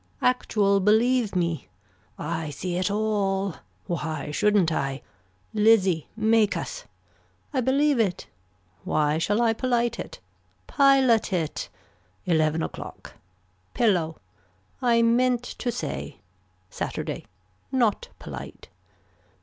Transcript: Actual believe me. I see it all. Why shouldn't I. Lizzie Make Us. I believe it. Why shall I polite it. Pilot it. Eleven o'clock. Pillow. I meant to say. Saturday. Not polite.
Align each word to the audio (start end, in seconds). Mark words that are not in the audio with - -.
Actual 0.23 0.79
believe 0.79 1.35
me. 1.35 1.67
I 2.17 2.49
see 2.49 2.75
it 2.75 2.89
all. 2.89 3.57
Why 3.85 4.31
shouldn't 4.31 4.71
I. 4.71 5.03
Lizzie 5.53 6.07
Make 6.15 6.57
Us. 6.57 6.85
I 7.53 7.61
believe 7.61 7.99
it. 7.99 8.25
Why 8.83 9.19
shall 9.19 9.43
I 9.43 9.53
polite 9.53 9.99
it. 9.99 10.19
Pilot 10.65 11.31
it. 11.31 11.69
Eleven 12.25 12.63
o'clock. 12.63 13.13
Pillow. 13.75 14.17
I 14.81 15.03
meant 15.03 15.43
to 15.43 15.71
say. 15.71 16.17
Saturday. 16.71 17.27
Not 17.71 18.07
polite. 18.17 18.69